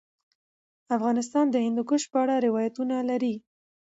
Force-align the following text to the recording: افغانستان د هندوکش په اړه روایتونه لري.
افغانستان 0.95 1.45
د 1.51 1.55
هندوکش 1.65 2.03
په 2.11 2.17
اړه 2.23 2.35
روایتونه 2.47 2.95
لري. 3.09 3.35